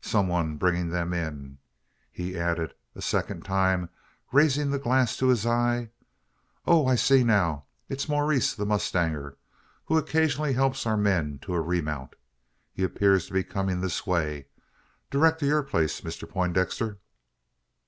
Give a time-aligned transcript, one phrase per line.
[0.00, 1.58] "Some one bringing them in,"
[2.12, 3.88] he added, a second time
[4.30, 5.90] raising the glass to his eye.
[6.66, 6.86] "Oh!
[6.86, 9.36] I see now it's Maurice the mustanger,
[9.86, 12.14] who occasionally helps our men to a remount.
[12.72, 14.46] He appears to be coming this way
[15.10, 16.98] direct to your place, Mr Poindexter."